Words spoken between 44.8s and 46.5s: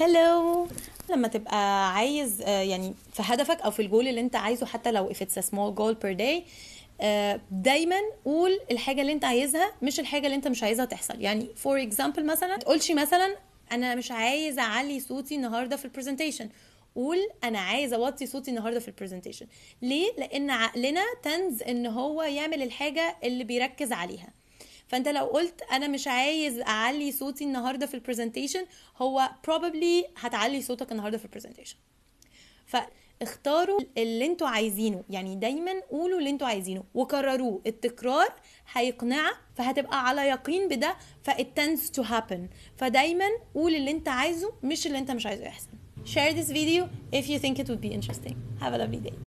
اللي انت مش عايزه يحصل. Share this